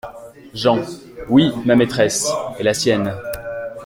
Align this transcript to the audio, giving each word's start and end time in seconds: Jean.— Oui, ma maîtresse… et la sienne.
Jean.— 0.55 0.81
Oui, 1.29 1.51
ma 1.63 1.75
maîtresse… 1.75 2.31
et 2.57 2.63
la 2.63 2.73
sienne. 2.73 3.13